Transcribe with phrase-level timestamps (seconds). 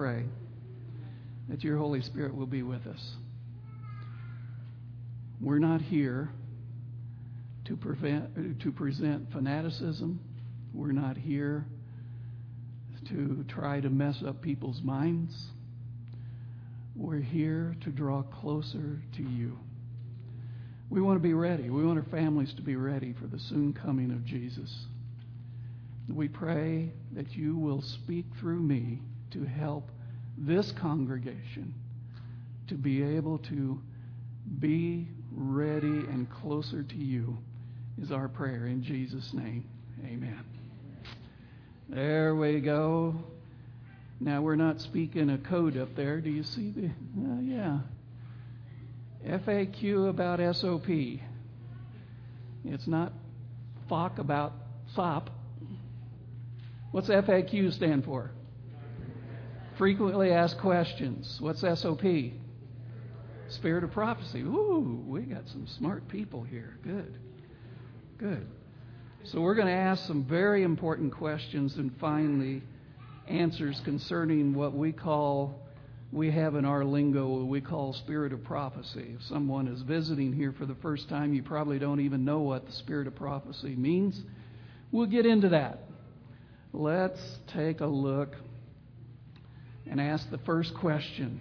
[0.00, 0.24] pray
[1.50, 3.16] that your Holy Spirit will be with us.
[5.42, 6.30] We're not here
[7.66, 10.18] to, prevent, to present fanaticism.
[10.72, 11.66] We're not here
[13.08, 15.48] to try to mess up people's minds.
[16.96, 19.58] We're here to draw closer to you.
[20.88, 21.68] We want to be ready.
[21.68, 24.86] We want our families to be ready for the soon coming of Jesus.
[26.08, 29.00] We pray that you will speak through me
[29.30, 29.90] to help
[30.36, 31.74] this congregation
[32.68, 33.80] to be able to
[34.58, 37.36] be ready and closer to you,
[38.00, 39.68] is our prayer in Jesus' name.
[40.04, 40.44] Amen.
[41.88, 43.14] There we go.
[44.20, 46.20] Now we're not speaking a code up there.
[46.20, 46.86] Do you see the?
[46.86, 47.78] Uh, yeah.
[49.26, 50.88] FAQ about SOP.
[52.64, 53.12] It's not
[53.90, 54.52] FOC about
[54.94, 55.30] SOP.
[56.92, 58.30] What's FAQ stand for?
[59.80, 61.38] Frequently asked questions.
[61.40, 62.02] What's SOP?
[63.48, 64.42] Spirit of prophecy.
[64.42, 66.76] Ooh, we got some smart people here.
[66.84, 67.14] Good.
[68.18, 68.46] Good.
[69.24, 72.60] So we're going to ask some very important questions and the
[73.26, 75.58] answers concerning what we call,
[76.12, 79.14] we have in our lingo, what we call spirit of prophecy.
[79.16, 82.66] If someone is visiting here for the first time, you probably don't even know what
[82.66, 84.22] the spirit of prophecy means.
[84.92, 85.84] We'll get into that.
[86.74, 88.36] Let's take a look
[89.90, 91.40] and ask the first question.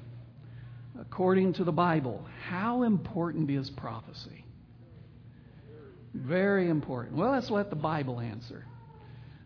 [1.00, 4.44] According to the Bible, how important is prophecy?
[6.14, 7.16] Very important.
[7.16, 8.66] Well, let's let the Bible answer.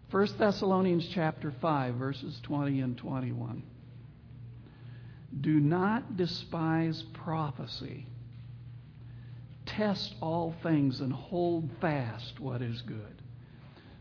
[0.10, 3.64] 1 Thessalonians chapter 5 verses 20 and 21.
[5.42, 8.06] Do not despise prophecy.
[9.66, 13.22] Test all things and hold fast what is good.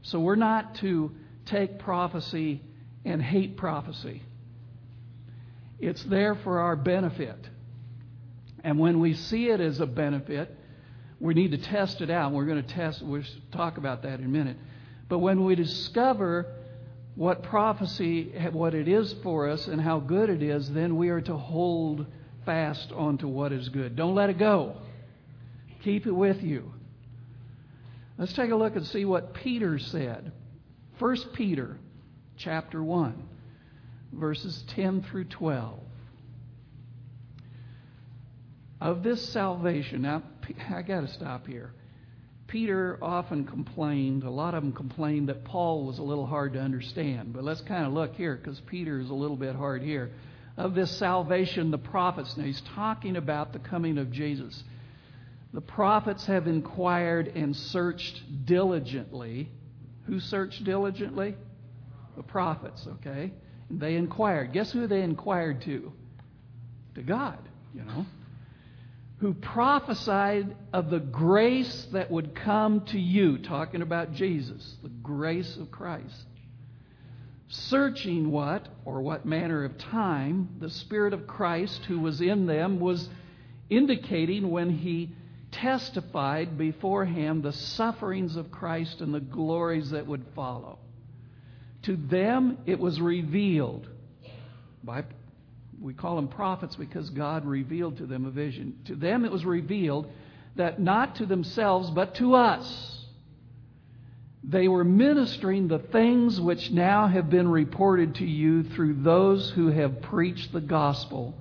[0.02, 1.10] So we're not to
[1.46, 2.60] take prophecy
[3.04, 4.22] and hate prophecy.
[5.82, 7.36] It's there for our benefit.
[8.62, 10.56] And when we see it as a benefit,
[11.18, 12.30] we need to test it out.
[12.30, 14.56] We're going to test, we'll talk about that in a minute.
[15.08, 16.46] But when we discover
[17.16, 21.20] what prophecy, what it is for us, and how good it is, then we are
[21.22, 22.06] to hold
[22.46, 23.96] fast onto what is good.
[23.96, 24.76] Don't let it go.
[25.82, 26.72] Keep it with you.
[28.18, 30.30] Let's take a look and see what Peter said.
[31.00, 31.76] 1 Peter
[32.36, 33.30] chapter 1
[34.12, 35.80] verses 10 through 12.
[38.80, 40.22] Of this salvation, now
[40.70, 41.72] I got to stop here.
[42.48, 46.60] Peter often complained, a lot of them complained that Paul was a little hard to
[46.60, 47.32] understand.
[47.32, 50.10] But let's kind of look here because Peter is a little bit hard here.
[50.58, 54.62] Of this salvation, the prophets, now he's talking about the coming of Jesus.
[55.54, 59.48] The prophets have inquired and searched diligently.
[60.06, 61.36] Who searched diligently?
[62.16, 63.32] The prophets, okay?
[63.70, 64.52] They inquired.
[64.52, 65.92] Guess who they inquired to?
[66.94, 67.38] To God,
[67.74, 68.04] you know
[69.22, 75.56] who prophesied of the grace that would come to you, talking about Jesus, the grace
[75.58, 76.26] of Christ.
[77.46, 82.80] Searching what, or what manner of time, the Spirit of Christ who was in them
[82.80, 83.08] was
[83.70, 85.14] indicating when he
[85.52, 90.80] testified beforehand the sufferings of Christ and the glories that would follow.
[91.82, 93.88] To them it was revealed
[94.84, 95.04] by
[95.80, 98.78] we call them prophets because God revealed to them a vision.
[98.84, 100.10] To them it was revealed
[100.54, 103.04] that not to themselves, but to us,
[104.44, 109.68] they were ministering the things which now have been reported to you through those who
[109.68, 111.36] have preached the gospel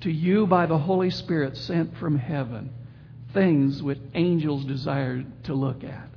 [0.00, 2.70] to you by the Holy Spirit sent from heaven,
[3.32, 6.09] things which angels desired to look at.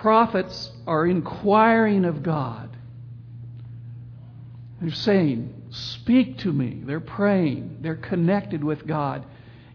[0.00, 2.74] Prophets are inquiring of God.
[4.80, 6.80] They're saying, Speak to me.
[6.84, 9.26] They're praying, they're connected with God.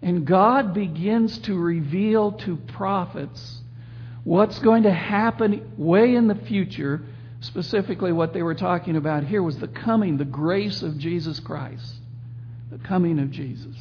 [0.01, 3.61] And God begins to reveal to prophets
[4.23, 7.03] what's going to happen way in the future.
[7.41, 11.97] Specifically, what they were talking about here was the coming, the grace of Jesus Christ.
[12.71, 13.75] The coming of Jesus.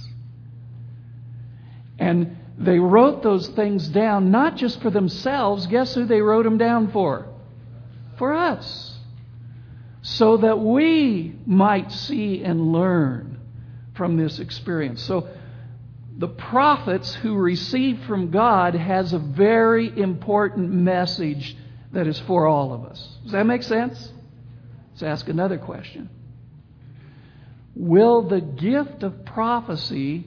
[1.98, 5.66] And they wrote those things down not just for themselves.
[5.66, 7.26] Guess who they wrote them down for?
[8.16, 8.94] For us
[10.04, 13.40] so that we might see and learn
[13.94, 15.02] from this experience.
[15.02, 15.28] So,
[16.16, 21.56] the prophets who receive from God has a very important message
[21.92, 23.18] that is for all of us.
[23.24, 24.12] Does that make sense?
[24.92, 26.10] Let's ask another question.
[27.74, 30.26] Will the gift of prophecy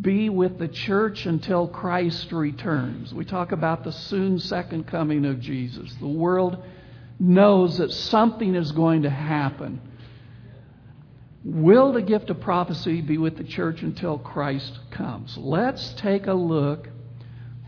[0.00, 3.14] be with the church until Christ returns?
[3.14, 5.94] We talk about the soon second coming of Jesus.
[6.00, 6.62] The world
[7.18, 9.80] knows that something is going to happen.
[11.44, 15.36] Will the gift of prophecy be with the church until Christ comes?
[15.38, 16.88] Let's take a look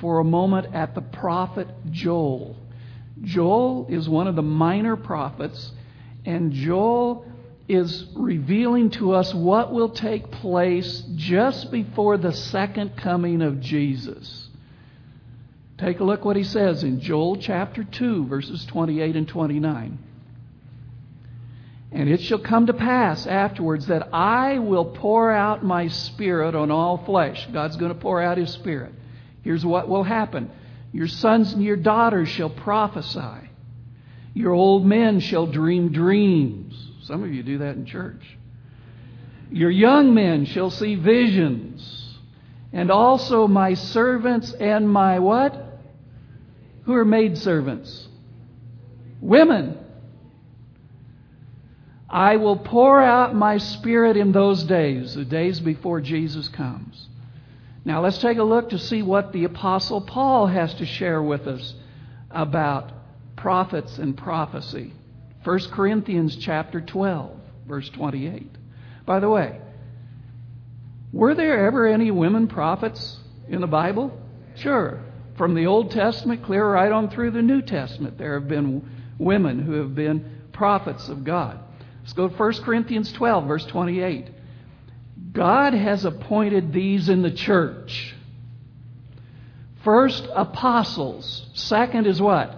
[0.00, 2.56] for a moment at the prophet Joel.
[3.22, 5.72] Joel is one of the minor prophets,
[6.24, 7.24] and Joel
[7.68, 14.48] is revealing to us what will take place just before the second coming of Jesus.
[15.76, 19.98] Take a look what he says in Joel chapter 2, verses 28 and 29.
[21.92, 26.70] And it shall come to pass afterwards that I will pour out my spirit on
[26.70, 27.46] all flesh.
[27.52, 28.92] God's going to pour out his spirit.
[29.42, 30.50] Here's what will happen
[30.92, 33.50] Your sons and your daughters shall prophesy,
[34.34, 36.87] your old men shall dream dreams.
[37.08, 38.22] Some of you do that in church.
[39.50, 42.18] Your young men shall see visions,
[42.70, 45.80] and also my servants and my what?
[46.84, 48.08] Who are maid servants?
[49.22, 49.78] Women
[52.10, 57.08] I will pour out my spirit in those days, the days before Jesus comes.
[57.84, 61.46] Now let's take a look to see what the Apostle Paul has to share with
[61.46, 61.74] us
[62.30, 62.92] about
[63.36, 64.92] prophets and prophecy.
[65.44, 68.48] 1 Corinthians chapter 12, verse 28.
[69.06, 69.60] By the way,
[71.12, 73.18] were there ever any women prophets
[73.48, 74.18] in the Bible?
[74.56, 75.00] Sure.
[75.36, 78.88] From the Old Testament clear right on through the New Testament, there have been
[79.18, 81.60] women who have been prophets of God.
[82.02, 84.30] Let's go to 1 Corinthians 12, verse 28.
[85.32, 88.14] God has appointed these in the church.
[89.84, 91.46] First, apostles.
[91.54, 92.56] Second is what?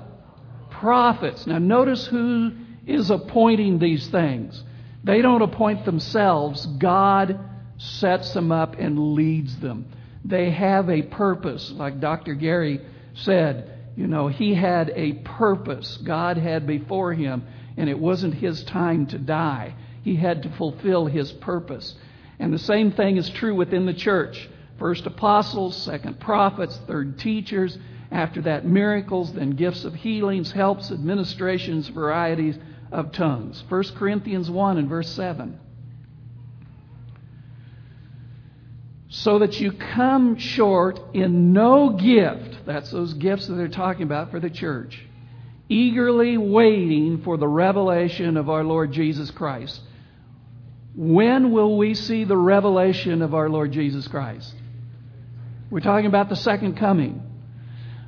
[0.71, 1.47] Prophets.
[1.47, 2.53] Now, notice who
[2.91, 4.63] is appointing these things.
[5.05, 7.39] They don't appoint themselves, God
[7.79, 9.87] sets them up and leads them.
[10.25, 11.71] They have a purpose.
[11.71, 12.35] Like Dr.
[12.35, 12.81] Gary
[13.15, 17.45] said, you know, he had a purpose God had before him
[17.77, 19.75] and it wasn't his time to die.
[20.03, 21.95] He had to fulfill his purpose.
[22.39, 24.49] And the same thing is true within the church.
[24.79, 27.79] First apostles, second prophets, third teachers,
[28.11, 32.59] after that miracles, then gifts of healings, helps, administrations, varieties
[32.93, 33.63] of tongues.
[33.69, 35.59] 1 Corinthians 1 and verse 7.
[39.09, 42.59] So that you come short in no gift.
[42.65, 45.05] That's those gifts that they're talking about for the church
[45.71, 49.81] eagerly waiting for the revelation of our Lord Jesus Christ.
[50.97, 54.53] When will we see the revelation of our Lord Jesus Christ?
[55.71, 57.23] We're talking about the second coming.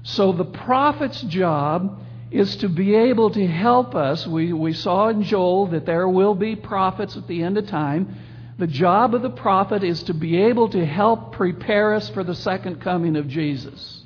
[0.03, 2.01] So the prophet's job
[2.33, 4.27] is to be able to help us.
[4.27, 8.17] We, we saw in Joel that there will be prophets at the end of time.
[8.59, 12.35] The job of the prophet is to be able to help prepare us for the
[12.35, 14.03] second coming of Jesus.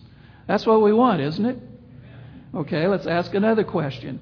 [0.49, 1.58] That's what we want, isn't it?
[2.55, 4.20] Okay, let's ask another question.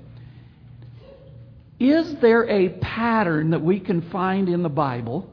[1.80, 5.30] Is there a pattern that we can find in the Bible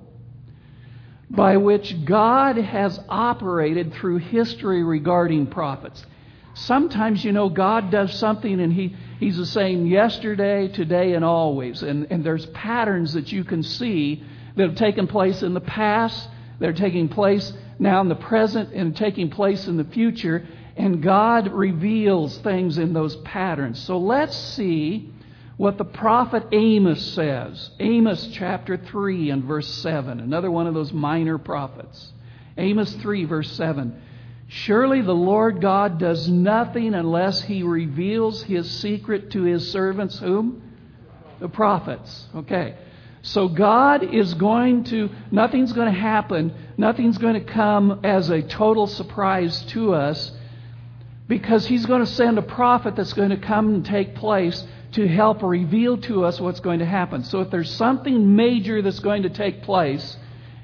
[1.29, 6.05] by which God has operated through history regarding prophets?
[6.53, 11.83] Sometimes, you know, God does something and he, He's the same yesterday, today, and always.
[11.83, 14.23] And, and there's patterns that you can see
[14.55, 16.27] that have taken place in the past,
[16.59, 20.45] that are taking place now in the present, and taking place in the future.
[20.75, 23.79] And God reveals things in those patterns.
[23.79, 25.09] So let's see
[25.57, 27.69] what the prophet Amos says.
[27.79, 32.13] Amos chapter 3 and verse 7, another one of those minor prophets.
[32.57, 34.01] Amos 3, verse 7.
[34.53, 40.61] Surely the Lord God does nothing unless he reveals his secret to his servants, whom?
[41.39, 42.27] The prophets.
[42.35, 42.75] Okay.
[43.21, 48.41] So God is going to, nothing's going to happen, nothing's going to come as a
[48.41, 50.33] total surprise to us
[51.29, 55.07] because he's going to send a prophet that's going to come and take place to
[55.07, 57.23] help reveal to us what's going to happen.
[57.23, 60.17] So if there's something major that's going to take place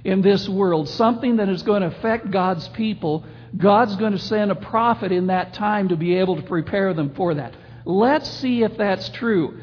[0.04, 3.24] in this world, something that is going to affect God's people,
[3.56, 7.14] God's going to send a prophet in that time to be able to prepare them
[7.16, 7.56] for that.
[7.86, 9.62] Let's see if that's true.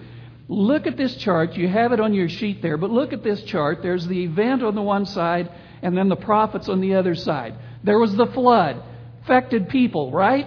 [0.48, 1.54] Look at this chart.
[1.54, 3.82] You have it on your sheet there, but look at this chart.
[3.82, 5.50] There's the event on the one side
[5.82, 7.54] and then the prophets on the other side.
[7.82, 8.82] There was the flood,
[9.22, 10.46] affected people, right?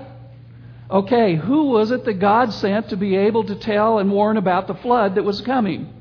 [0.89, 4.67] Okay, who was it that God sent to be able to tell and warn about
[4.67, 5.93] the flood that was coming?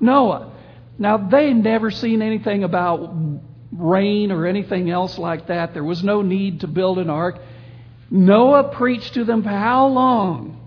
[0.00, 0.52] Noah.
[0.98, 3.14] Now, they never seen anything about
[3.72, 5.72] rain or anything else like that.
[5.72, 7.40] There was no need to build an ark.
[8.10, 10.58] Noah preached to them for how long?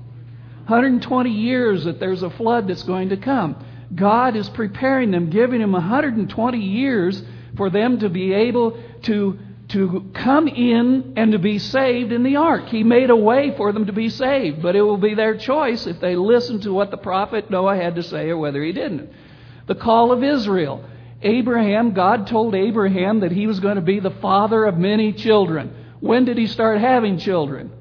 [0.67, 3.63] 120 years that there's a flood that's going to come.
[3.93, 7.21] God is preparing them, giving them 120 years
[7.55, 12.35] for them to be able to to come in and to be saved in the
[12.35, 12.67] ark.
[12.67, 15.87] He made a way for them to be saved, but it will be their choice
[15.87, 19.09] if they listen to what the prophet Noah had to say or whether he didn't.
[19.65, 20.87] The call of Israel.
[21.21, 25.73] Abraham, God told Abraham that he was going to be the father of many children.
[25.99, 27.71] When did he start having children?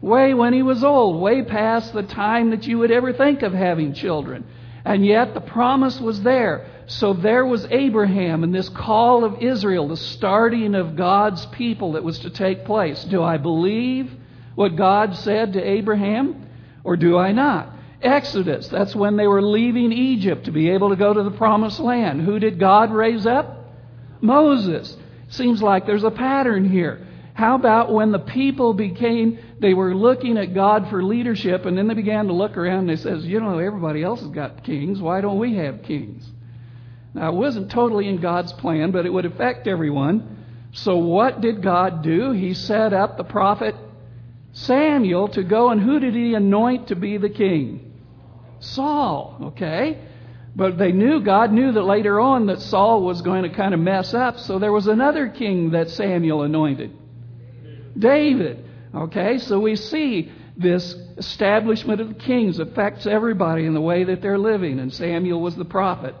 [0.00, 3.52] Way when he was old, way past the time that you would ever think of
[3.52, 4.46] having children.
[4.84, 6.66] And yet the promise was there.
[6.86, 12.04] So there was Abraham and this call of Israel, the starting of God's people that
[12.04, 13.04] was to take place.
[13.04, 14.10] Do I believe
[14.54, 16.46] what God said to Abraham
[16.82, 17.74] or do I not?
[18.02, 21.80] Exodus, that's when they were leaving Egypt to be able to go to the promised
[21.80, 22.22] land.
[22.22, 23.68] Who did God raise up?
[24.20, 24.96] Moses.
[25.28, 27.06] Seems like there's a pattern here.
[27.34, 31.88] How about when the people became, they were looking at God for leadership, and then
[31.88, 35.00] they began to look around and they says, you know, everybody else has got kings.
[35.00, 36.28] Why don't we have kings?
[37.14, 40.44] Now, it wasn't totally in God's plan, but it would affect everyone.
[40.72, 42.32] So, what did God do?
[42.32, 43.74] He set up the prophet
[44.52, 47.89] Samuel to go, and who did he anoint to be the king?
[48.60, 49.98] Saul, okay?
[50.54, 53.80] But they knew, God knew that later on that Saul was going to kind of
[53.80, 56.92] mess up, so there was another king that Samuel anointed.
[57.98, 58.64] David.
[58.94, 64.38] Okay, so we see this establishment of kings affects everybody in the way that they're
[64.38, 66.14] living, and Samuel was the prophet.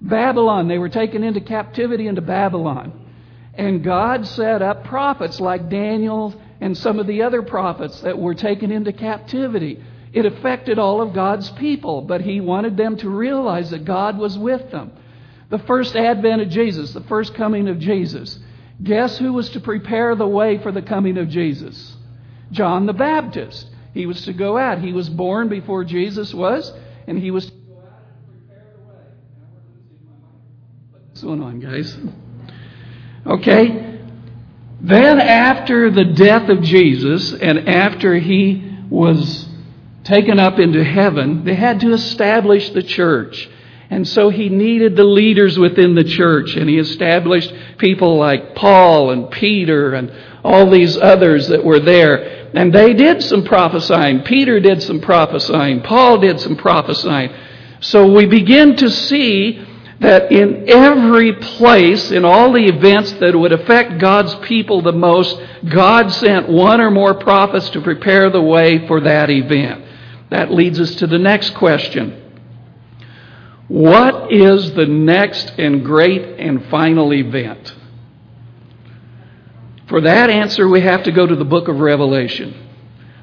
[0.00, 2.98] Babylon, they were taken into captivity into Babylon.
[3.54, 8.34] And God set up prophets like Daniel and some of the other prophets that were
[8.34, 9.82] taken into captivity.
[10.12, 14.36] It affected all of God's people, but He wanted them to realize that God was
[14.38, 14.92] with them.
[15.48, 18.38] The first advent of Jesus, the first coming of Jesus,
[18.82, 21.96] Guess who was to prepare the way for the coming of Jesus?
[22.50, 23.70] John the Baptist.
[23.94, 24.80] He was to go out.
[24.80, 26.72] He was born before Jesus was,
[27.06, 29.04] and he was to go out and prepare the way.
[31.08, 31.96] What's going on, guys?
[33.26, 34.00] Okay.
[34.80, 39.46] Then, after the death of Jesus and after he was
[40.04, 43.48] taken up into heaven, they had to establish the church.
[43.90, 49.10] And so he needed the leaders within the church, and he established people like Paul
[49.10, 50.10] and Peter and
[50.42, 52.48] all these others that were there.
[52.54, 54.22] And they did some prophesying.
[54.22, 55.82] Peter did some prophesying.
[55.82, 57.34] Paul did some prophesying.
[57.80, 59.62] So we begin to see
[60.00, 65.38] that in every place, in all the events that would affect God's people the most,
[65.68, 69.84] God sent one or more prophets to prepare the way for that event.
[70.32, 72.18] That leads us to the next question.
[73.68, 77.74] What is the next and great and final event?
[79.88, 82.54] For that answer, we have to go to the book of Revelation.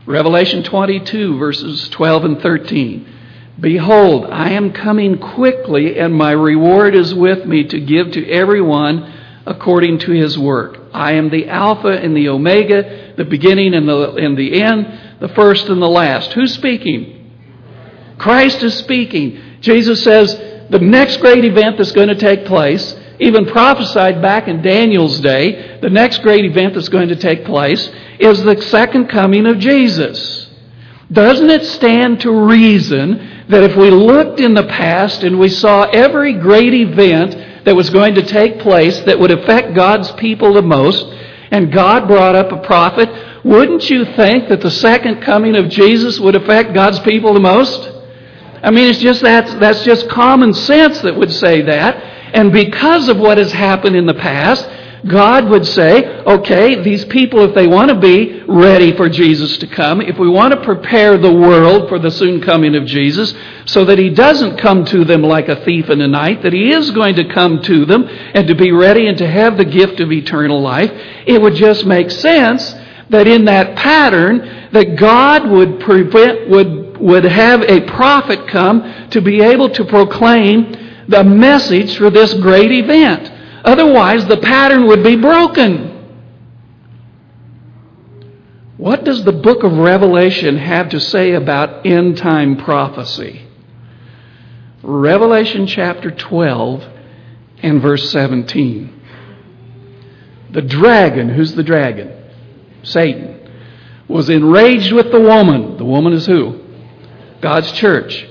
[0.05, 3.15] Revelation 22, verses 12 and 13.
[3.59, 9.11] Behold, I am coming quickly, and my reward is with me to give to everyone
[9.47, 10.77] according to his work.
[10.93, 15.29] I am the Alpha and the Omega, the beginning and the, and the end, the
[15.29, 16.33] first and the last.
[16.33, 17.31] Who's speaking?
[18.17, 19.39] Christ is speaking.
[19.61, 20.35] Jesus says
[20.69, 25.79] the next great event that's going to take place, even prophesied back in Daniel's day,
[25.81, 30.49] the next great event that's going to take place is the second coming of Jesus.
[31.11, 35.83] Doesn't it stand to reason that if we looked in the past and we saw
[35.85, 40.61] every great event that was going to take place that would affect God's people the
[40.61, 41.03] most,
[41.51, 43.09] and God brought up a prophet,
[43.43, 47.97] wouldn't you think that the second coming of Jesus would affect God's people the most?
[48.61, 51.95] I mean, it's just that, that's just common sense that would say that.
[52.33, 54.67] And because of what has happened in the past,
[55.07, 59.67] God would say, okay, these people, if they want to be ready for Jesus to
[59.67, 63.33] come, if we want to prepare the world for the soon coming of Jesus,
[63.65, 66.73] so that He doesn't come to them like a thief in the night, that He
[66.73, 70.01] is going to come to them and to be ready and to have the gift
[70.01, 70.91] of eternal life,
[71.25, 72.75] it would just make sense
[73.09, 79.21] that in that pattern, that God would prevent, would would have a prophet come to
[79.21, 83.31] be able to proclaim the message for this great event.
[83.65, 85.87] Otherwise, the pattern would be broken.
[88.77, 93.45] What does the book of Revelation have to say about end time prophecy?
[94.81, 96.85] Revelation chapter 12
[97.61, 99.01] and verse 17.
[100.51, 102.18] The dragon, who's the dragon?
[102.83, 103.49] Satan,
[104.07, 105.77] was enraged with the woman.
[105.77, 106.61] The woman is who?
[107.41, 108.27] God's church.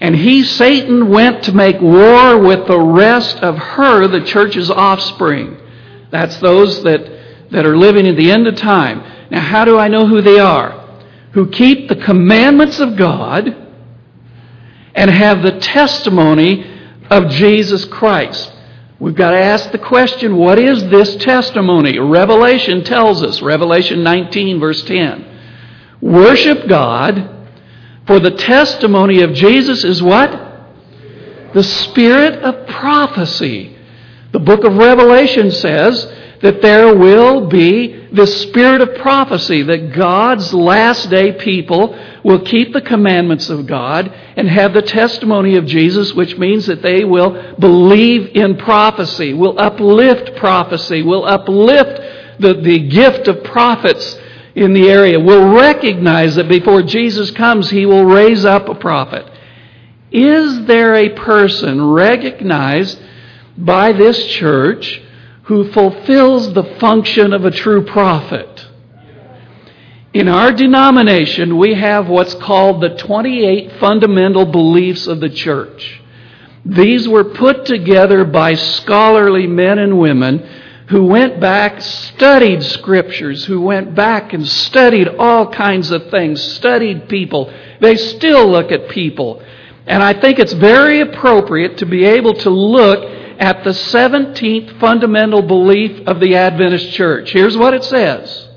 [0.00, 5.58] And he, Satan, went to make war with the rest of her, the church's offspring.
[6.10, 9.02] That's those that, that are living at the end of time.
[9.30, 10.80] Now, how do I know who they are?
[11.32, 13.64] Who keep the commandments of God
[14.94, 16.70] and have the testimony
[17.10, 18.52] of Jesus Christ.
[19.00, 21.98] We've got to ask the question what is this testimony?
[21.98, 25.32] Revelation tells us, Revelation 19, verse 10.
[26.00, 27.30] Worship God
[28.06, 30.30] for the testimony of Jesus is what?
[31.54, 33.76] The spirit of prophecy.
[34.32, 36.12] The book of Revelation says
[36.44, 42.74] that there will be the spirit of prophecy, that God's last day people will keep
[42.74, 47.54] the commandments of God and have the testimony of Jesus, which means that they will
[47.58, 52.02] believe in prophecy, will uplift prophecy, will uplift
[52.38, 54.18] the, the gift of prophets
[54.54, 59.24] in the area, will recognize that before Jesus comes, he will raise up a prophet.
[60.12, 63.00] Is there a person recognized
[63.56, 65.00] by this church
[65.44, 68.66] who fulfills the function of a true prophet?
[70.12, 76.00] In our denomination, we have what's called the 28 fundamental beliefs of the church.
[76.64, 80.38] These were put together by scholarly men and women
[80.88, 87.08] who went back, studied scriptures, who went back and studied all kinds of things, studied
[87.08, 87.52] people.
[87.80, 89.42] They still look at people.
[89.86, 95.42] And I think it's very appropriate to be able to look at the 17th fundamental
[95.42, 97.32] belief of the Adventist Church.
[97.32, 98.48] Here's what it says.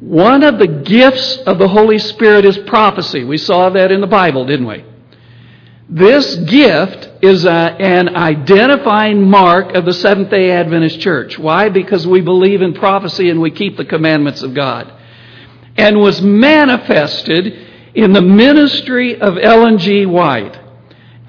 [0.00, 3.24] One of the gifts of the Holy Spirit is prophecy.
[3.24, 4.84] We saw that in the Bible, didn't we?
[5.90, 11.36] This gift is a, an identifying mark of the Seventh day Adventist Church.
[11.36, 11.68] Why?
[11.68, 14.92] Because we believe in prophecy and we keep the commandments of God.
[15.76, 20.06] And was manifested in the ministry of Ellen G.
[20.06, 20.59] White.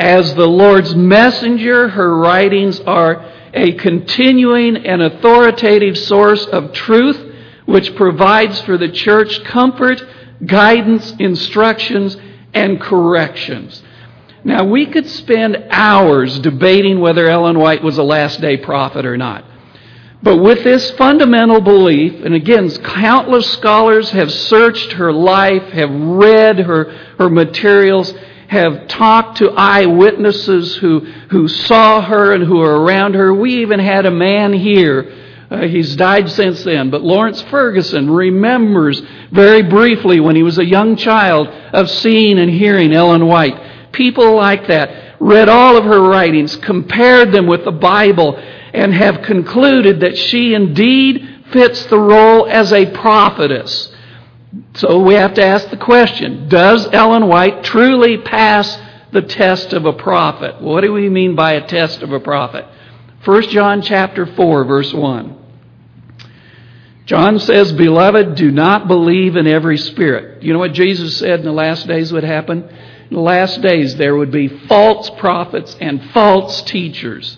[0.02, 7.24] As the Lord's messenger, her writings are a continuing and authoritative source of truth
[7.68, 10.04] which provides for the church comfort,
[10.44, 12.18] guidance, instructions,
[12.52, 13.84] and corrections.
[14.44, 19.18] Now, we could spend hours debating whether Ellen White was a last day prophet or
[19.18, 19.46] not.
[20.24, 26.58] But with this fundamental belief, and again, countless scholars have searched her life, have read
[26.58, 26.86] her,
[27.20, 28.12] her materials,
[28.52, 33.34] have talked to eyewitnesses who, who saw her and who are around her.
[33.34, 35.12] We even had a man here.
[35.50, 40.66] Uh, he's died since then, but Lawrence Ferguson remembers very briefly when he was a
[40.66, 43.58] young child of seeing and hearing Ellen White
[43.92, 48.38] people like that, read all of her writings, compared them with the Bible,
[48.74, 53.91] and have concluded that she indeed fits the role as a prophetess.
[54.76, 58.80] So we have to ask the question Does Ellen White truly pass
[59.12, 60.62] the test of a prophet?
[60.62, 62.66] What do we mean by a test of a prophet?
[63.24, 65.38] 1 John chapter 4 verse 1.
[67.06, 71.46] John says, "Beloved, do not believe in every spirit." You know what Jesus said in
[71.46, 72.64] the last days would happen?
[73.10, 77.38] In the last days, there would be false prophets and false teachers.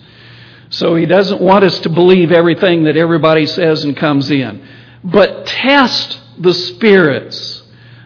[0.70, 4.62] So he doesn't want us to believe everything that everybody says and comes in.
[5.02, 7.62] But test the spirits,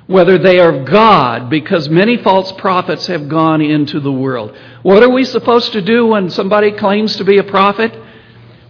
[0.07, 4.57] whether they are God, because many false prophets have gone into the world.
[4.83, 7.93] What are we supposed to do when somebody claims to be a prophet?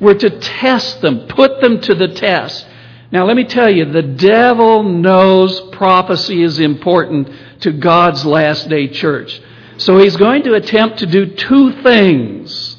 [0.00, 2.66] We're to test them, put them to the test.
[3.10, 8.88] Now, let me tell you, the devil knows prophecy is important to God's last day
[8.88, 9.40] church.
[9.78, 12.76] So he's going to attempt to do two things.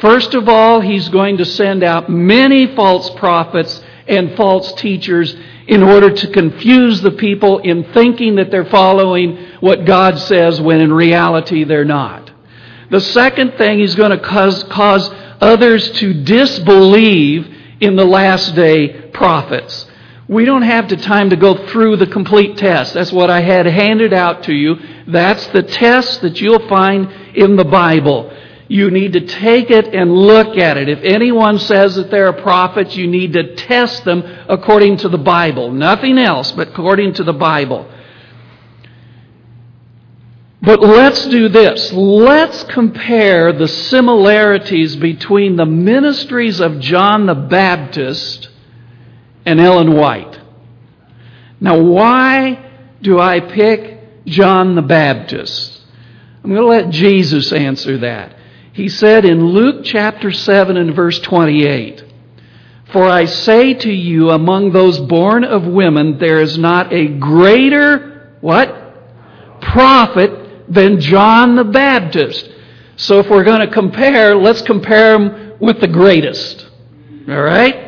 [0.00, 5.36] First of all, he's going to send out many false prophets and false teachers
[5.68, 10.80] in order to confuse the people in thinking that they're following what God says when
[10.80, 12.30] in reality they're not.
[12.90, 19.10] The second thing, he's going to cause, cause others to disbelieve in the last day
[19.10, 19.86] prophets.
[20.26, 22.94] We don't have the time to go through the complete test.
[22.94, 24.76] That's what I had handed out to you.
[25.06, 28.34] That's the test that you'll find in the Bible.
[28.68, 30.90] You need to take it and look at it.
[30.90, 35.18] If anyone says that they're a prophet, you need to test them according to the
[35.18, 35.72] Bible.
[35.72, 37.90] Nothing else, but according to the Bible.
[40.60, 41.92] But let's do this.
[41.92, 48.50] Let's compare the similarities between the ministries of John the Baptist
[49.46, 50.38] and Ellen White.
[51.58, 55.80] Now, why do I pick John the Baptist?
[56.44, 58.34] I'm going to let Jesus answer that.
[58.78, 62.04] He said in Luke chapter 7 and verse 28,
[62.92, 68.36] For I say to you, among those born of women, there is not a greater,
[68.40, 69.60] what?
[69.60, 72.48] Prophet than John the Baptist.
[72.94, 76.64] So if we're going to compare, let's compare him with the greatest.
[77.28, 77.84] All right?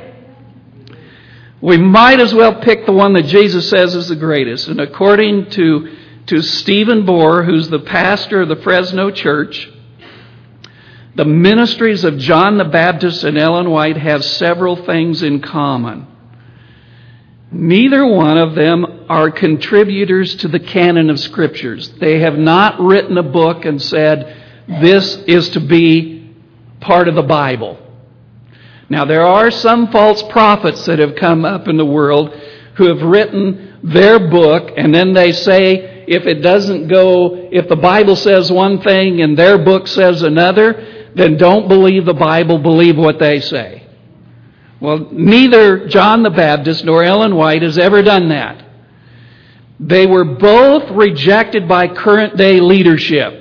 [1.61, 4.67] we might as well pick the one that Jesus says is the greatest.
[4.67, 9.71] And according to, to Stephen Bohr, who's the pastor of the Fresno Church,
[11.15, 16.07] the ministries of John the Baptist and Ellen White have several things in common.
[17.53, 21.89] Neither one of them are contributors to the canon of scriptures.
[21.99, 24.37] They have not written a book and said,
[24.69, 26.33] this is to be
[26.81, 27.79] part of the Bible.
[28.89, 32.33] Now, there are some false prophets that have come up in the world
[32.77, 37.77] who have written their book, and then they say if it doesn't go, if the
[37.77, 42.97] Bible says one thing and their book says another, then don't believe the Bible, believe
[42.97, 43.87] what they say.
[44.81, 48.65] Well, neither John the Baptist nor Ellen White has ever done that.
[49.79, 53.39] They were both rejected by current day leadership.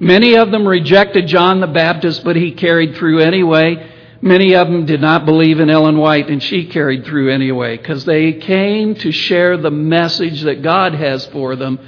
[0.00, 3.90] Many of them rejected John the Baptist, but he carried through anyway.
[4.20, 8.04] Many of them did not believe in Ellen White, and she carried through anyway, because
[8.04, 11.78] they came to share the message that God has for them,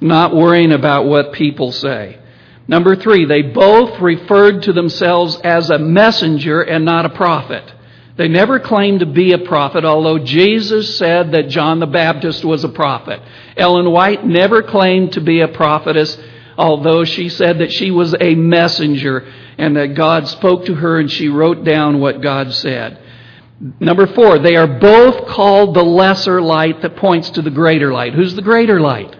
[0.00, 2.18] not worrying about what people say.
[2.66, 7.72] Number three, they both referred to themselves as a messenger and not a prophet.
[8.16, 12.62] They never claimed to be a prophet, although Jesus said that John the Baptist was
[12.64, 13.20] a prophet.
[13.56, 16.16] Ellen White never claimed to be a prophetess,
[16.56, 19.26] although she said that she was a messenger
[19.58, 23.00] and that God spoke to her and she wrote down what God said.
[23.80, 28.14] Number four, they are both called the lesser light that points to the greater light.
[28.14, 29.16] Who's the greater light?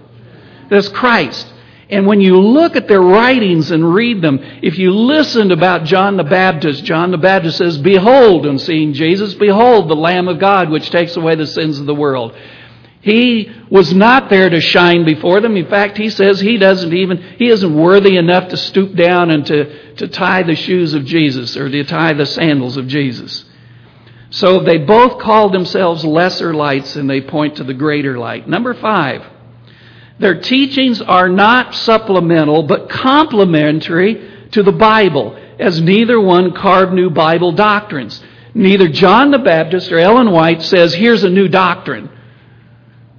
[0.71, 1.53] That's Christ.
[1.91, 6.17] And when you look at their writings and read them, if you listened about John
[6.17, 10.71] the Baptist, John the Baptist says, Behold, and seeing Jesus, behold the Lamb of God
[10.71, 12.35] which takes away the sins of the world.
[13.03, 15.59] He was not there to shine before them.
[15.59, 19.45] In fact, he says he doesn't even, he isn't worthy enough to stoop down and
[19.45, 23.45] to, to tie the shoes of Jesus or to tie the sandals of Jesus.
[24.31, 28.49] So they both call themselves lesser lights and they point to the greater light.
[28.49, 29.23] Number five,
[30.19, 37.11] their teachings are not supplemental but complementary to the Bible, as neither one carved new
[37.11, 38.23] Bible doctrines.
[38.55, 42.09] Neither John the Baptist or Ellen White says, here's a new doctrine.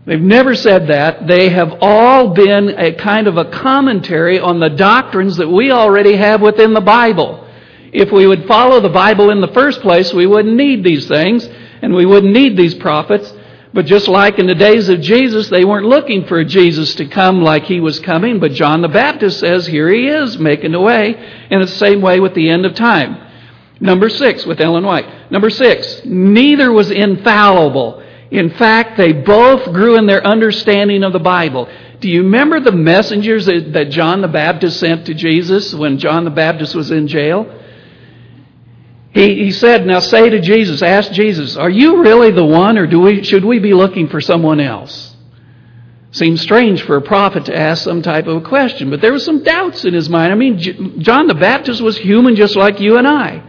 [0.05, 1.27] They've never said that.
[1.27, 6.15] They have all been a kind of a commentary on the doctrines that we already
[6.15, 7.45] have within the Bible.
[7.91, 11.49] If we would follow the Bible in the first place, we wouldn't need these things,
[11.81, 13.34] and we wouldn't need these prophets.
[13.75, 17.41] But just like in the days of Jesus, they weren't looking for Jesus to come
[17.41, 21.13] like he was coming, but John the Baptist says, Here he is, making the way.
[21.13, 23.17] And it's the same way with the end of time.
[23.81, 25.29] Number six, with Ellen White.
[25.29, 28.01] Number six, neither was infallible.
[28.31, 31.67] In fact, they both grew in their understanding of the Bible.
[31.99, 36.23] Do you remember the messengers that, that John the Baptist sent to Jesus when John
[36.23, 37.43] the Baptist was in jail?
[39.15, 42.86] He, he said, Now say to Jesus, ask Jesus, are you really the one or
[42.86, 45.15] do we, should we be looking for someone else?
[46.12, 49.19] Seems strange for a prophet to ask some type of a question, but there were
[49.19, 50.34] some doubts in his mind.
[50.34, 53.41] I mean, John the Baptist was human just like you and I.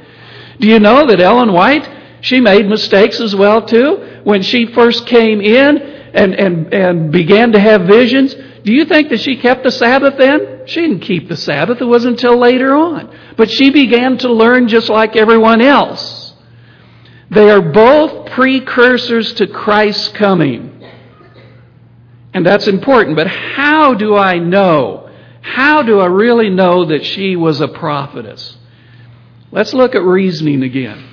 [0.60, 1.88] Do you know that Ellen White,
[2.20, 4.20] she made mistakes as well too?
[4.22, 9.08] When she first came in and, and, and began to have visions, do you think
[9.08, 10.55] that she kept the Sabbath then?
[10.66, 11.80] She didn't keep the Sabbath.
[11.80, 13.16] It wasn't until later on.
[13.36, 16.34] But she began to learn just like everyone else.
[17.30, 20.72] They are both precursors to Christ's coming.
[22.34, 23.16] And that's important.
[23.16, 25.10] But how do I know?
[25.40, 28.56] How do I really know that she was a prophetess?
[29.52, 31.12] Let's look at reasoning again.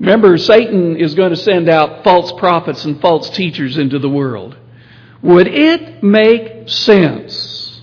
[0.00, 4.56] Remember, Satan is going to send out false prophets and false teachers into the world.
[5.24, 7.80] Would it make sense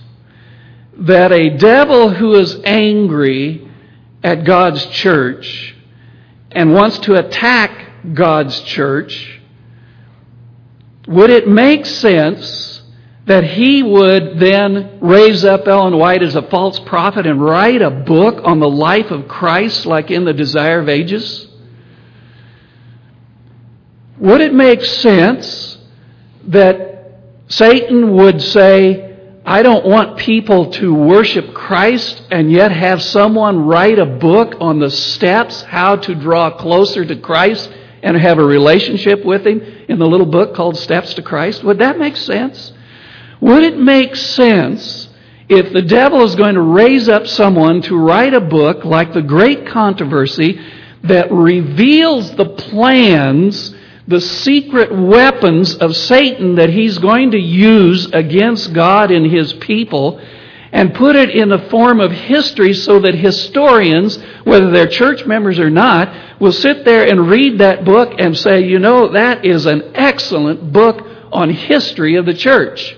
[0.96, 3.68] that a devil who is angry
[4.22, 5.74] at God's church
[6.52, 9.40] and wants to attack God's church,
[11.08, 12.80] would it make sense
[13.26, 17.90] that he would then raise up Ellen White as a false prophet and write a
[17.90, 21.48] book on the life of Christ like in the Desire of Ages?
[24.18, 25.78] Would it make sense
[26.46, 26.91] that
[27.52, 33.98] Satan would say, I don't want people to worship Christ and yet have someone write
[33.98, 37.70] a book on the steps how to draw closer to Christ
[38.02, 41.62] and have a relationship with Him in the little book called Steps to Christ.
[41.62, 42.72] Would that make sense?
[43.42, 45.10] Would it make sense
[45.46, 49.20] if the devil is going to raise up someone to write a book like The
[49.20, 50.58] Great Controversy
[51.02, 53.74] that reveals the plans
[54.08, 60.20] the secret weapons of Satan that he's going to use against God and his people
[60.72, 65.58] and put it in the form of history so that historians, whether they're church members
[65.58, 69.66] or not, will sit there and read that book and say, you know, that is
[69.66, 72.96] an excellent book on history of the church.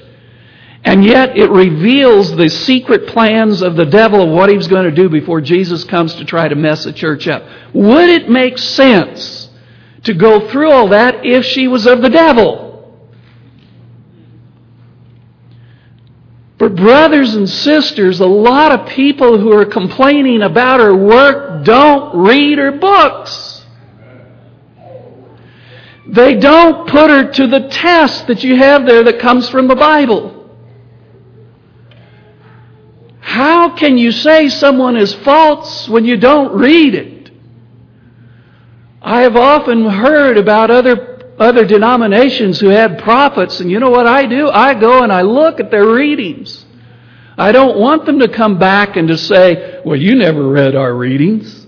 [0.85, 4.95] And yet it reveals the secret plans of the devil of what he's going to
[4.95, 7.43] do before Jesus comes to try to mess the church up.
[7.73, 9.44] Would it make sense
[10.05, 12.65] to go through all that if she was of the devil.
[16.59, 22.17] But, brothers and sisters, a lot of people who are complaining about her work don't
[22.17, 23.67] read her books.
[26.07, 29.75] They don't put her to the test that you have there that comes from the
[29.75, 30.49] Bible.
[33.21, 37.14] How can you say someone is false when you don't read it?
[39.05, 44.07] I have often heard about other other denominations who had prophets, and you know what
[44.07, 44.49] I do?
[44.49, 46.65] I go and I look at their readings.
[47.37, 50.95] I don't want them to come back and to say, Well, you never read our
[50.95, 51.67] readings.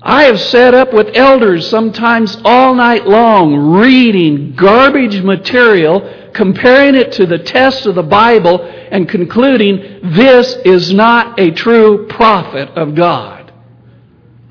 [0.00, 7.12] I have sat up with elders sometimes all night long reading garbage material, comparing it
[7.12, 12.94] to the test of the Bible, and concluding this is not a true prophet of
[12.94, 13.33] God.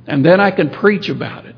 [0.05, 1.55] And then I can preach about it.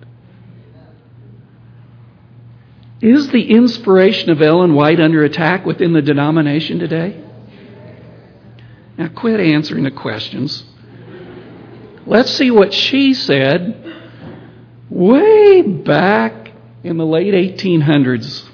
[3.02, 7.22] Is the inspiration of Ellen White under attack within the denomination today?
[8.98, 10.64] Now, quit answering the questions.
[12.06, 13.94] Let's see what she said
[14.90, 16.52] way back
[16.84, 18.48] in the late 1800s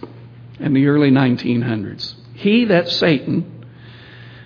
[0.60, 2.16] and the early 1900s.
[2.34, 3.61] He, that Satan,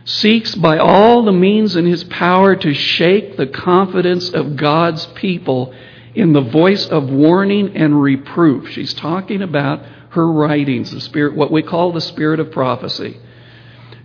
[0.05, 5.73] seeks by all the means in his power to shake the confidence of God's people
[6.13, 8.69] in the voice of warning and reproof.
[8.69, 13.19] She's talking about her writings, the spirit, what we call the spirit of prophecy,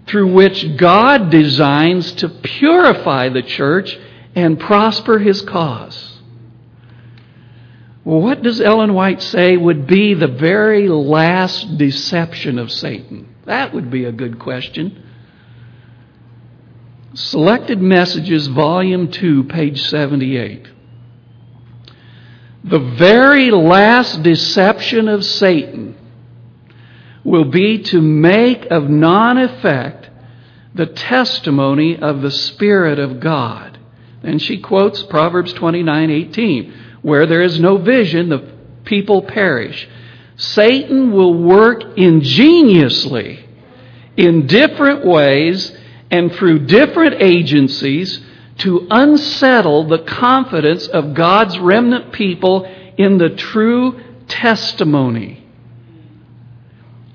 [0.06, 3.96] through which God designs to purify the church
[4.34, 6.18] and prosper his cause.
[8.02, 13.28] What does Ellen White say would be the very last deception of Satan?
[13.44, 15.09] That would be a good question.
[17.14, 20.68] Selected Messages, Volume 2, page 78.
[22.62, 25.96] The very last deception of Satan
[27.24, 30.08] will be to make of non effect
[30.74, 33.78] the testimony of the Spirit of God.
[34.22, 38.52] And she quotes Proverbs 29:18, where there is no vision, the
[38.84, 39.88] people perish.
[40.36, 43.44] Satan will work ingeniously
[44.16, 45.76] in different ways
[46.10, 48.20] and through different agencies
[48.58, 52.64] to unsettle the confidence of God's remnant people
[52.98, 55.46] in the true testimony.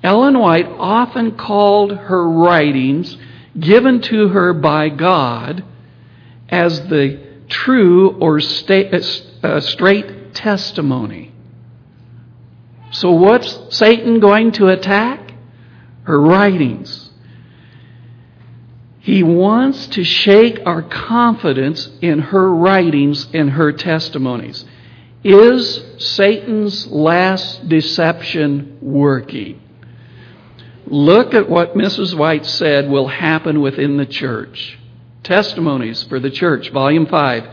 [0.03, 3.17] Ellen White often called her writings
[3.59, 5.63] given to her by God
[6.49, 8.99] as the true or uh,
[9.43, 11.31] uh, straight testimony.
[12.91, 15.33] So, what's Satan going to attack?
[16.03, 17.04] Her writings.
[19.05, 24.65] He wants to shake our confidence in her writings and her testimonies.
[25.23, 29.61] Is Satan's last deception working?
[30.87, 32.17] Look at what Mrs.
[32.17, 34.79] White said will happen within the church.
[35.21, 37.47] Testimonies for the Church, Volume 5,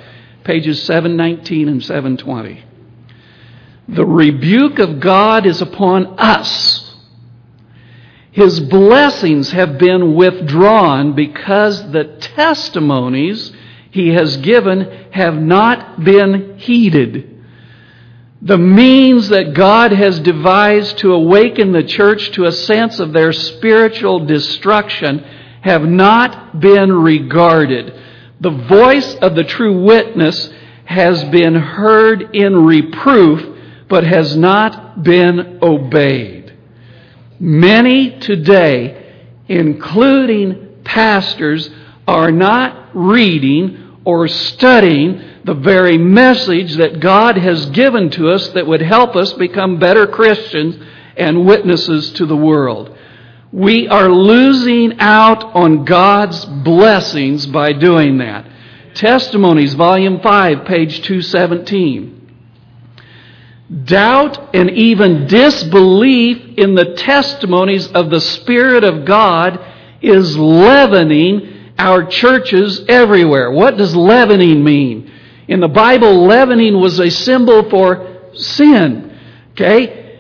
[0.45, 2.65] pages 719 and 720.
[3.89, 6.82] The rebuke of God is upon us
[8.33, 13.53] his blessings have been withdrawn because the testimonies
[13.91, 17.29] he has given have not been heeded.
[18.41, 23.35] The means that God has devised to awaken the church to a sense of their
[23.35, 25.19] spiritual destruction
[25.61, 27.95] have not been regarded.
[28.41, 30.51] The voice of the true witness
[30.87, 36.42] has been heard in reproof, but has not been obeyed.
[37.45, 39.15] Many today,
[39.49, 41.69] including pastors,
[42.07, 48.69] are not reading or studying the very message that God has given to us that
[48.69, 50.77] would help us become better Christians
[51.17, 52.97] and witnesses to the world.
[53.51, 58.47] We are losing out on God's blessings by doing that.
[58.95, 62.22] Testimonies, Volume 5, page 217.
[63.85, 69.59] Doubt and even disbelief in the testimonies of the Spirit of God
[70.03, 73.51] is leavening our churches everywhere.
[73.51, 75.11] What does leavening mean?
[75.49, 79.19] In the Bible, leavening was a symbol for sin.
[79.53, 80.19] Okay?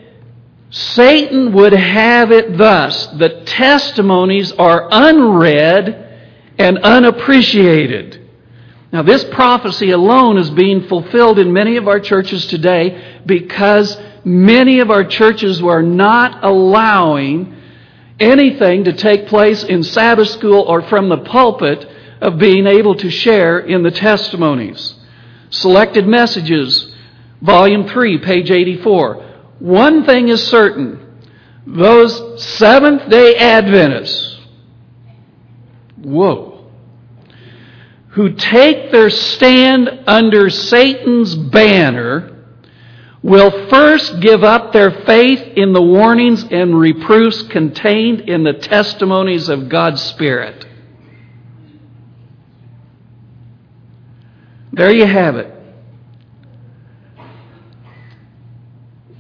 [0.71, 6.09] Satan would have it thus the testimonies are unread
[6.59, 8.22] and unappreciated.
[8.93, 14.81] Now, this prophecy alone is being fulfilled in many of our churches today because many
[14.81, 17.57] of our churches were not allowing
[18.21, 21.89] anything to take place in Sabbath school or from the pulpit
[22.21, 24.95] of being able to share in the testimonies.
[25.49, 26.95] Selected Messages,
[27.41, 29.15] Volume 3, page 84.
[29.59, 31.01] One thing is certain
[31.67, 34.41] those Seventh day Adventists
[36.03, 36.52] Whoa.
[38.13, 42.45] Who take their stand under Satan's banner
[43.23, 49.49] will first give up their faith in the warnings and reproofs contained in the testimonies
[49.49, 50.67] of God's Spirit.
[54.73, 55.55] There you have it.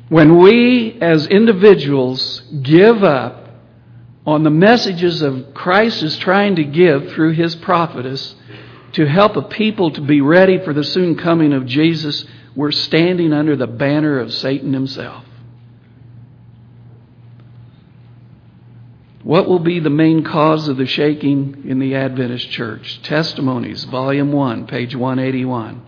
[0.08, 3.48] When we as individuals give up
[4.26, 8.34] on the messages of Christ is trying to give through his prophetess
[8.92, 12.24] to help a people to be ready for the soon coming of Jesus,
[12.54, 15.24] we're standing under the banner of Satan himself.
[19.22, 23.00] What will be the main cause of the shaking in the Adventist church?
[23.02, 25.80] Testimonies, Volume 1, page 181.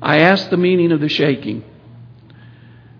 [0.00, 1.62] I asked the meaning of the shaking.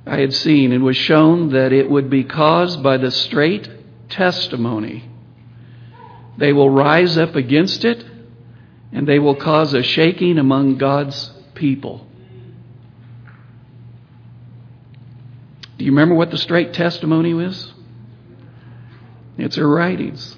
[0.06, 3.68] I had seen and was shown that it would be caused by the straight
[4.10, 5.08] testimony.
[6.36, 8.04] They will rise up against it
[8.92, 12.06] and they will cause a shaking among God's people.
[15.78, 17.72] Do you remember what the straight testimony was?
[19.38, 20.36] It's her writings.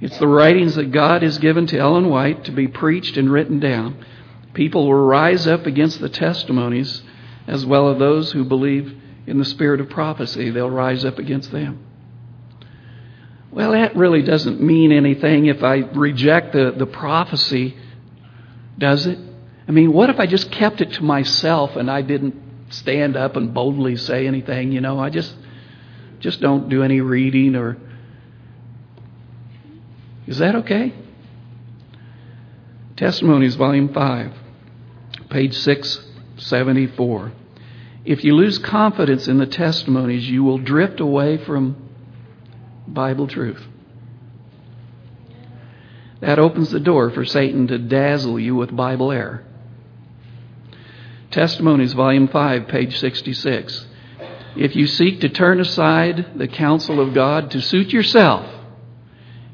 [0.00, 3.60] It's the writings that God has given to Ellen White to be preached and written
[3.60, 4.04] down.
[4.52, 7.02] People will rise up against the testimonies
[7.46, 10.50] as well as those who believe in the spirit of prophecy.
[10.50, 11.84] They'll rise up against them.
[13.50, 17.76] Well, that really doesn't mean anything if I reject the, the prophecy,
[18.78, 19.18] does it?
[19.66, 22.34] I mean, what if I just kept it to myself and I didn't
[22.70, 24.72] stand up and boldly say anything?
[24.72, 25.34] You know, I just
[26.20, 27.76] just don't do any reading or
[30.26, 30.94] is that okay?
[32.96, 34.32] Testimonies, Volume 5,
[35.28, 37.32] page 674.
[38.04, 41.76] If you lose confidence in the testimonies, you will drift away from
[42.86, 43.62] Bible truth.
[46.24, 49.44] That opens the door for Satan to dazzle you with Bible error.
[51.30, 53.86] Testimonies, Volume 5, page 66.
[54.56, 58.48] If you seek to turn aside the counsel of God to suit yourself,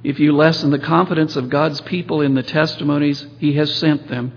[0.04, 4.32] if you lessen the confidence of God's people in the testimonies He has sent them,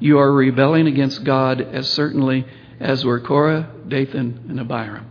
[0.00, 2.46] you are rebelling against God as certainly
[2.80, 5.04] as were Korah, Dathan, and Abiram.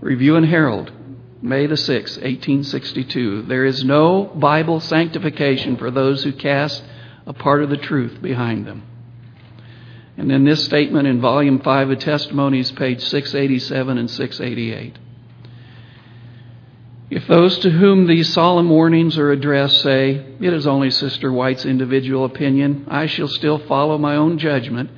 [0.00, 0.92] Review and Herald,
[1.46, 3.42] May the 6th, 1862.
[3.42, 6.82] There is no Bible sanctification for those who cast
[7.24, 8.82] a part of the truth behind them.
[10.16, 14.98] And then this statement in Volume 5 of Testimonies, page 687 and 688.
[17.10, 21.64] If those to whom these solemn warnings are addressed say, It is only Sister White's
[21.64, 24.90] individual opinion, I shall still follow my own judgment,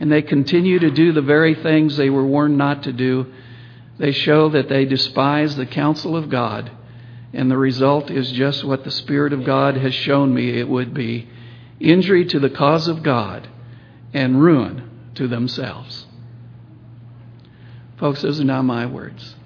[0.00, 3.32] and they continue to do the very things they were warned not to do,
[3.98, 6.70] they show that they despise the counsel of God,
[7.32, 10.94] and the result is just what the Spirit of God has shown me it would
[10.94, 11.28] be
[11.80, 13.48] injury to the cause of God
[14.12, 16.06] and ruin to themselves.
[17.98, 19.36] Folks, those are not my words.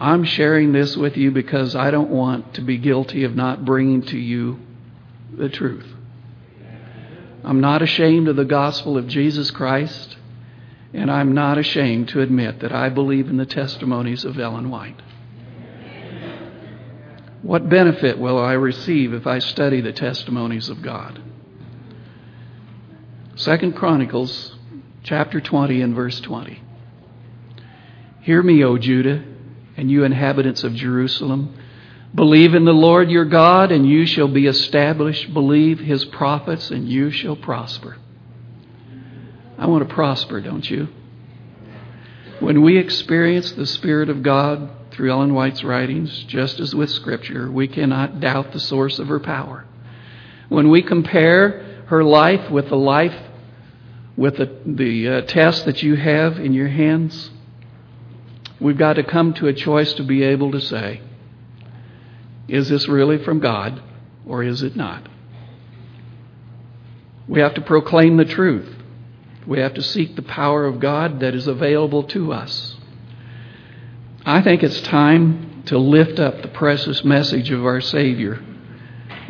[0.00, 4.02] I'm sharing this with you because I don't want to be guilty of not bringing
[4.02, 4.60] to you
[5.36, 5.93] the truth.
[7.44, 10.16] I'm not ashamed of the gospel of Jesus Christ,
[10.94, 15.00] and I'm not ashamed to admit that I believe in the testimonies of Ellen White.
[17.42, 21.20] What benefit will I receive if I study the testimonies of God?
[23.36, 24.56] Second Chronicles
[25.02, 26.62] chapter 20 and verse 20.
[28.22, 29.22] Hear me, O Judah,
[29.76, 31.54] and you inhabitants of Jerusalem.
[32.14, 35.34] Believe in the Lord your God, and you shall be established.
[35.34, 37.96] Believe his prophets, and you shall prosper.
[39.58, 40.88] I want to prosper, don't you?
[42.38, 47.50] When we experience the Spirit of God through Ellen White's writings, just as with Scripture,
[47.50, 49.64] we cannot doubt the source of her power.
[50.48, 53.16] When we compare her life with the life,
[54.16, 57.30] with the, the uh, test that you have in your hands,
[58.60, 61.00] we've got to come to a choice to be able to say,
[62.48, 63.82] is this really from God
[64.26, 65.08] or is it not?
[67.26, 68.76] We have to proclaim the truth.
[69.46, 72.76] We have to seek the power of God that is available to us.
[74.26, 78.42] I think it's time to lift up the precious message of our Savior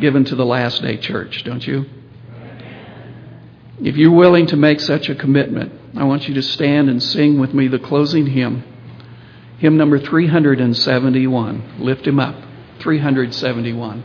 [0.01, 1.87] given to the last day church, don't you?
[3.81, 7.41] If you're willing to make such a commitment, I want you to stand and sing
[7.41, 8.65] with me the closing hymn.
[9.59, 11.81] Hymn number 371.
[11.81, 12.37] Lift him up.
[12.85, 14.05] 371.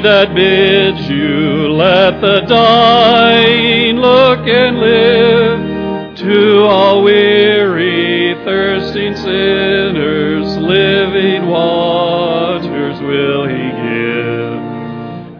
[0.00, 6.16] That bids you, let the dying look and live.
[6.18, 14.58] To all weary, thirsting sinners, living waters will he give.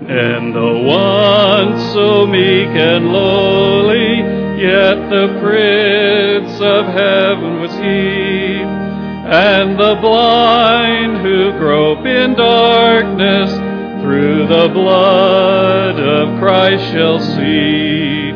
[0.08, 4.18] And the one so meek and lowly,
[4.62, 8.62] yet the Prince of heaven was he.
[9.30, 13.17] And the blind who grope in darkness,
[14.68, 18.32] the blood of Christ shall see.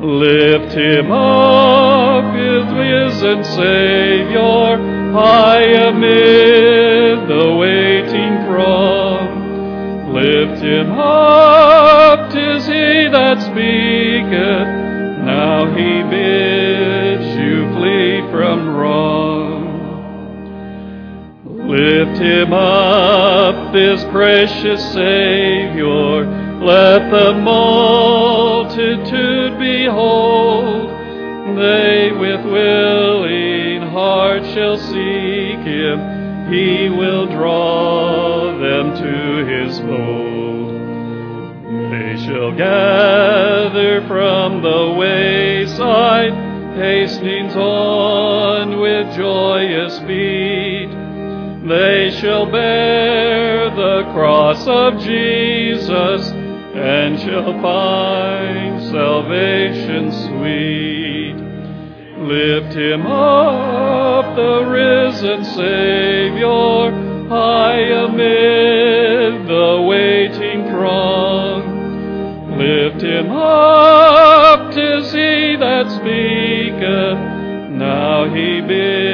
[0.00, 4.76] Lift him up, his risen Savior,
[5.12, 10.12] high amid the waiting throng.
[10.12, 13.91] Lift him up, tis he that speaketh,
[22.02, 26.26] Lift him up, this precious Savior,
[26.60, 28.76] let the multitude
[29.56, 30.90] behold.
[31.56, 40.74] They with willing hearts shall seek him, he will draw them to his fold.
[41.92, 46.32] They shall gather from the wayside,
[46.74, 50.51] hastening on with joyous beat.
[51.72, 56.28] They shall bear the cross of Jesus
[56.74, 61.34] and shall find salvation sweet.
[62.28, 66.90] Lift him up, the risen Savior,
[67.30, 72.58] high amid the waiting throng.
[72.58, 77.18] Lift him up, tis he that speaketh,
[77.78, 79.11] now he bids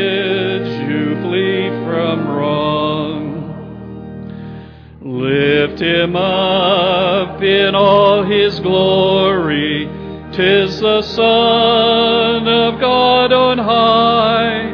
[5.59, 9.87] Lift him up in all his glory,
[10.33, 14.71] tis the Son of God on high.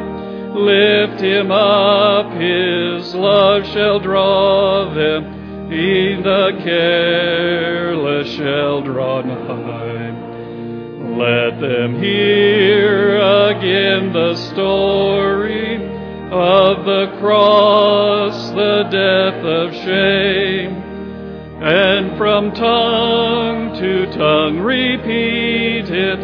[0.53, 10.11] Lift him up, his love shall draw them, e'en the careless shall draw nigh.
[11.17, 15.94] Let them hear again the story
[16.35, 20.73] of the cross, the death of shame,
[21.63, 26.19] and from tongue to tongue repeat it.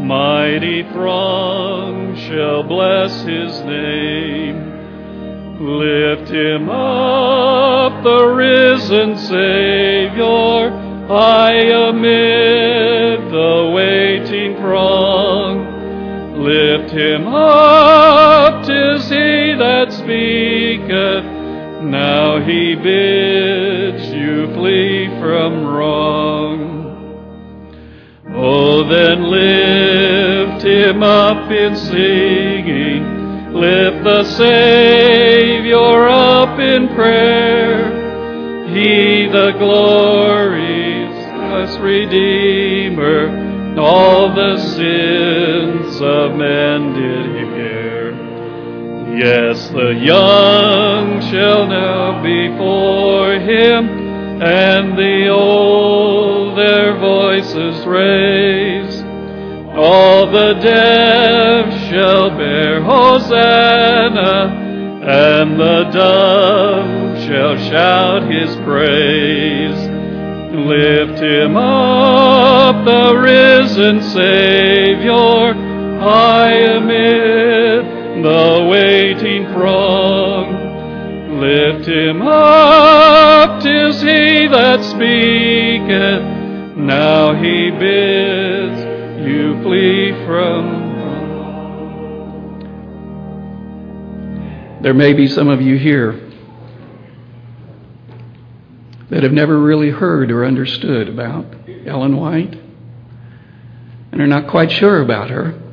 [0.00, 4.70] Mighty throng shall bless his name.
[5.60, 10.70] Lift him up, the risen Savior,
[11.06, 15.39] high amid the waiting throng.
[16.40, 21.24] Lift him up, tis he that speaketh,
[21.84, 26.70] now he bids you flee from wrong.
[28.34, 38.66] Oh, then lift him up in singing, lift the Savior up in prayer.
[38.68, 41.10] He, the glorious
[41.76, 44.56] Redeemer, all the
[46.00, 48.10] of men did he bear.
[49.18, 53.88] Yes, the young shall now be before him,
[54.42, 59.02] and the old their voices raise.
[59.76, 64.56] All the deaf shall bear Hosanna,
[65.02, 69.88] and the dumb shall shout his praise.
[70.52, 75.54] Lift him up, the risen Savior,
[76.10, 81.38] high amid the waiting throng.
[81.40, 90.80] Lift him up, tis he that speaketh, now he bids you flee from.
[94.82, 96.18] There may be some of you here
[99.10, 101.46] that have never really heard or understood about
[101.86, 102.58] Ellen White
[104.10, 105.69] and are not quite sure about her.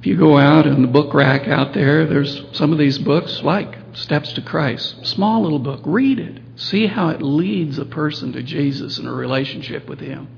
[0.00, 3.42] If you go out in the book rack out there, there's some of these books
[3.42, 5.04] like Steps to Christ.
[5.04, 5.80] Small little book.
[5.84, 6.40] Read it.
[6.54, 10.28] See how it leads a person to Jesus and a relationship with Him.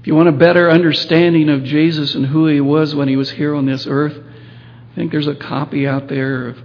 [0.00, 3.30] If you want a better understanding of Jesus and who He was when He was
[3.30, 6.58] here on this earth, I think there's a copy out there of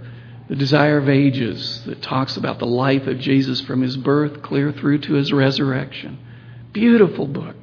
[0.48, 4.72] The Desire of Ages that talks about the life of Jesus from His birth clear
[4.72, 6.18] through to His resurrection.
[6.72, 7.54] Beautiful book.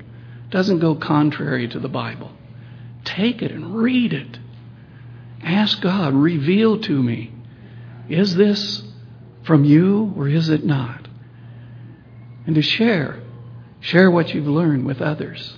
[0.51, 2.31] Doesn't go contrary to the Bible.
[3.03, 4.39] Take it and read it.
[5.43, 7.33] Ask God, reveal to me
[8.09, 8.83] is this
[9.43, 11.07] from you or is it not?
[12.45, 13.19] and to share.
[13.79, 15.57] Share what you've learned with others.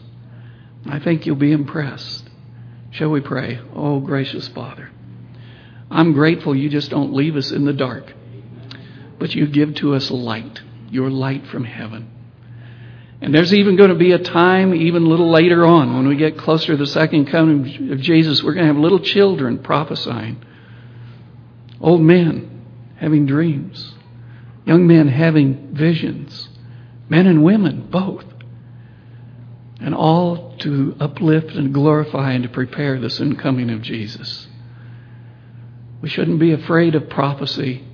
[0.86, 2.30] I think you'll be impressed.
[2.92, 3.60] Shall we pray?
[3.76, 4.92] Oh, gracious Father,
[5.90, 8.14] I'm grateful you just don't leave us in the dark,
[9.18, 12.10] but you give to us light, your light from heaven.
[13.24, 16.18] And there's even going to be a time, even a little later on, when we
[16.18, 20.44] get closer to the second coming of Jesus, we're going to have little children prophesying,
[21.80, 22.66] old men
[22.98, 23.96] having dreams,
[24.66, 26.50] young men having visions,
[27.08, 28.26] men and women both.
[29.80, 34.48] And all to uplift and glorify and to prepare the soon coming of Jesus.
[36.02, 37.86] We shouldn't be afraid of prophecy.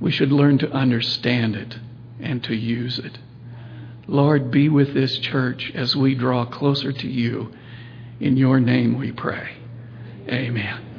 [0.00, 1.78] We should learn to understand it
[2.20, 3.18] and to use it.
[4.10, 7.52] Lord, be with this church as we draw closer to you.
[8.18, 9.56] In your name we pray.
[10.28, 10.89] Amen.